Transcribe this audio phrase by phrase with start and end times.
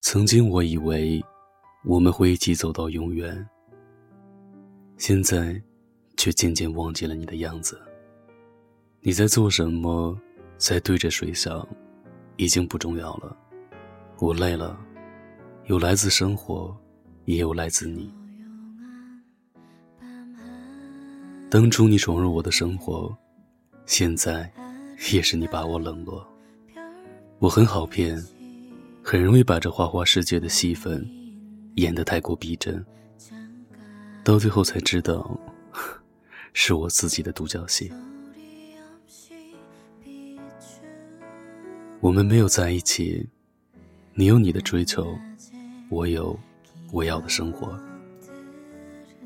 [0.00, 1.22] 曾经我以为
[1.84, 3.46] 我们会一起走到永远，
[4.96, 5.60] 现在
[6.16, 7.78] 却渐渐忘记了你的样子。
[9.00, 10.18] 你在做什么，
[10.56, 11.66] 在对着谁笑，
[12.36, 13.36] 已经不重要了。
[14.18, 14.78] 我累了，
[15.66, 16.74] 有来自生活，
[17.26, 18.12] 也有来自你。
[21.50, 23.14] 当初你闯入我的生活，
[23.84, 24.50] 现在
[25.12, 26.26] 也是你把我冷落。
[27.38, 28.18] 我很好骗。
[29.02, 31.08] 很容易把这花花世界的戏份
[31.76, 32.84] 演得太过逼真，
[34.22, 35.38] 到最后才知道，
[36.52, 37.90] 是我自己的独角戏。
[42.00, 43.28] 我们没有在一起，
[44.14, 45.18] 你有你的追求，
[45.88, 46.38] 我有
[46.92, 47.78] 我要的生活。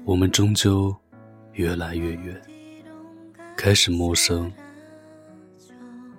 [0.04, 0.94] 我们终究
[1.52, 2.40] 越来越远，
[3.56, 4.52] 开始陌生。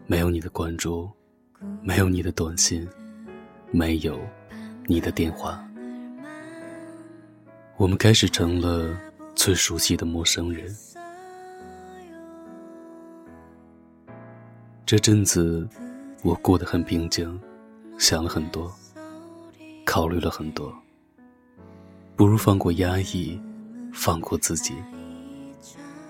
[0.07, 1.09] 没有你的关注，
[1.81, 2.87] 没有你的短信。
[3.71, 4.19] 没有
[4.85, 5.63] 你的电话，
[7.77, 8.97] 我们开始成了
[9.35, 10.73] 最熟悉的陌生人。
[14.85, 15.67] 这阵子
[16.23, 17.39] 我过得很平静，
[17.97, 18.71] 想了很多，
[19.83, 20.73] 考虑了很多。
[22.15, 23.39] 不如放过压抑，
[23.91, 24.73] 放过自己。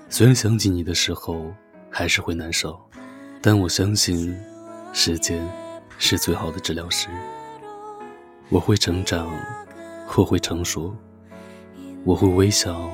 [0.09, 1.51] 虽然想起你的时候
[1.89, 2.79] 还是会难受，
[3.41, 4.37] 但我相信，
[4.93, 5.41] 时间
[5.97, 7.07] 是最好的治疗师。
[8.49, 9.27] 我会成长，
[10.15, 10.95] 我会成熟，
[12.03, 12.89] 我会微笑，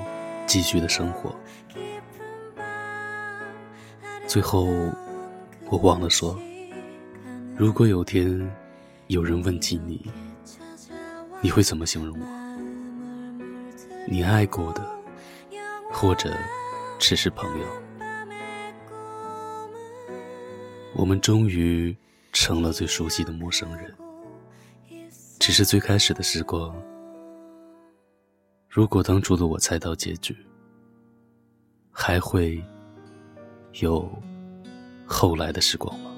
[0.47, 1.35] 继续的生活。
[4.25, 4.66] 最后，
[5.69, 6.39] 我忘了说，
[7.57, 8.49] 如果有天
[9.07, 10.09] 有人问起你，
[11.41, 12.25] 你会怎么形容我？
[14.07, 14.89] 你爱过的，
[15.91, 16.33] 或者
[16.97, 17.66] 只是朋友？
[20.94, 21.95] 我们终于
[22.31, 23.94] 成了最熟悉的陌生人。
[25.42, 26.72] 只是最开始的时光，
[28.70, 30.38] 如果当初的我猜到结局，
[31.92, 32.64] 还会
[33.79, 34.07] 有
[35.03, 36.10] 后来的时光吗？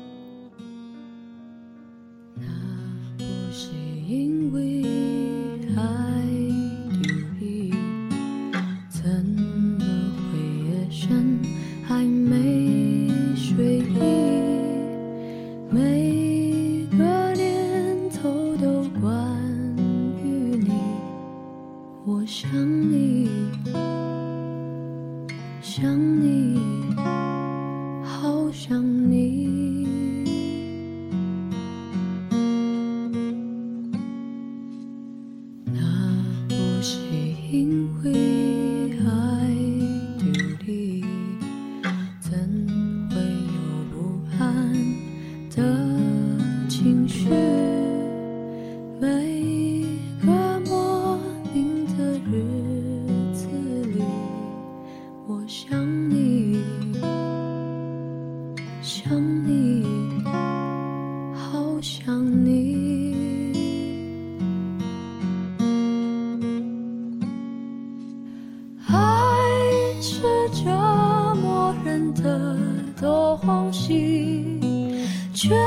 [75.53, 75.59] 却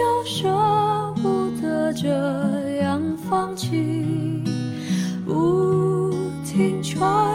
[0.00, 2.08] 又舍不得这
[2.80, 4.42] 样放弃，
[5.24, 6.12] 不
[6.44, 7.31] 停转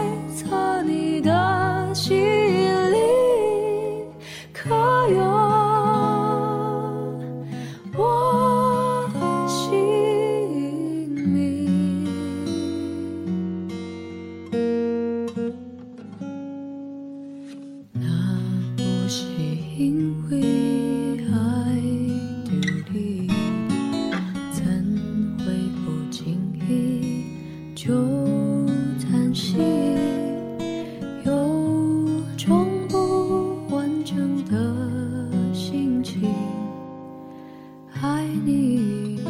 [38.28, 39.24] 爱你，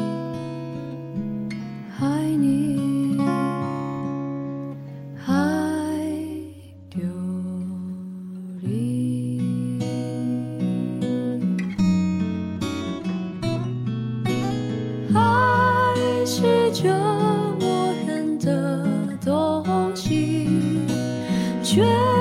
[2.01, 3.17] 爱你，
[5.25, 5.33] 爱
[6.91, 6.99] 丢。
[15.15, 16.93] 爱是折
[17.61, 20.49] 磨人的东西，
[21.63, 22.18] 却……